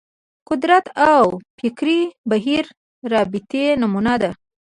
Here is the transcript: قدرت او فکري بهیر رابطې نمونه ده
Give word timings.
قدرت 0.49 0.85
او 1.13 1.25
فکري 1.59 2.01
بهیر 2.31 2.65
رابطې 3.13 3.65
نمونه 3.81 4.13
ده 4.21 4.31